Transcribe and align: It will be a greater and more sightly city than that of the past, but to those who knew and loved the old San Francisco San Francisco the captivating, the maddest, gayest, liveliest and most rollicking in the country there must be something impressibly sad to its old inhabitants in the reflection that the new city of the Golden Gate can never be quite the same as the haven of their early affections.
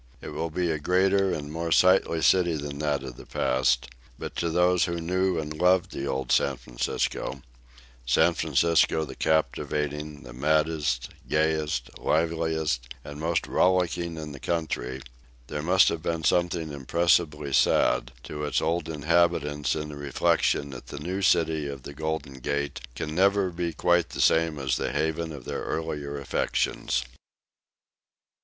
It 0.19 0.29
will 0.29 0.49
be 0.49 0.71
a 0.71 0.79
greater 0.79 1.31
and 1.31 1.51
more 1.51 1.71
sightly 1.71 2.23
city 2.23 2.55
than 2.55 2.79
that 2.79 3.03
of 3.03 3.17
the 3.17 3.25
past, 3.27 3.87
but 4.17 4.35
to 4.37 4.49
those 4.49 4.85
who 4.85 4.99
knew 4.99 5.37
and 5.37 5.53
loved 5.55 5.91
the 5.91 6.07
old 6.07 6.31
San 6.31 6.57
Francisco 6.57 7.43
San 8.03 8.33
Francisco 8.33 9.05
the 9.05 9.13
captivating, 9.15 10.23
the 10.23 10.33
maddest, 10.33 11.11
gayest, 11.29 11.91
liveliest 11.99 12.91
and 13.03 13.19
most 13.19 13.45
rollicking 13.45 14.17
in 14.17 14.31
the 14.31 14.39
country 14.39 15.03
there 15.45 15.61
must 15.61 15.89
be 16.01 16.23
something 16.23 16.71
impressibly 16.73 17.53
sad 17.53 18.11
to 18.23 18.43
its 18.43 18.59
old 18.59 18.89
inhabitants 18.89 19.75
in 19.75 19.89
the 19.89 19.95
reflection 19.97 20.71
that 20.71 20.87
the 20.87 20.97
new 20.97 21.21
city 21.21 21.67
of 21.67 21.83
the 21.83 21.93
Golden 21.93 22.39
Gate 22.39 22.79
can 22.95 23.13
never 23.13 23.51
be 23.51 23.71
quite 23.71 24.09
the 24.09 24.19
same 24.19 24.57
as 24.57 24.77
the 24.77 24.91
haven 24.91 25.31
of 25.31 25.45
their 25.45 25.61
early 25.61 26.03
affections. 26.19 27.03